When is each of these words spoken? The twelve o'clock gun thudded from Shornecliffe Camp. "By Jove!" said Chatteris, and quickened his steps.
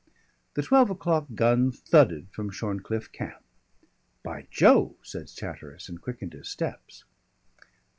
The 0.55 0.63
twelve 0.63 0.89
o'clock 0.89 1.27
gun 1.35 1.71
thudded 1.71 2.31
from 2.31 2.49
Shornecliffe 2.49 3.11
Camp. 3.11 3.43
"By 4.23 4.47
Jove!" 4.49 4.95
said 5.03 5.27
Chatteris, 5.27 5.89
and 5.89 6.01
quickened 6.01 6.33
his 6.33 6.49
steps. 6.49 7.03